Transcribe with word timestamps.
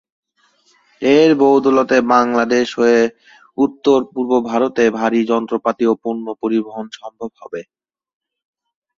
এর 1.01 1.29
বদৌলতে 1.41 1.97
বাংলাদেশ 2.13 2.67
হয়ে 2.79 3.01
উত্তর-পূর্ব 3.57 4.31
ভারতে 4.49 4.83
ভারী 4.99 5.21
যন্ত্রপাতি 5.31 5.83
ও 5.87 6.03
পণ্য 6.03 6.25
পরিবহন 6.41 6.85
সম্ভব 6.99 7.29
হবে। 7.41 7.61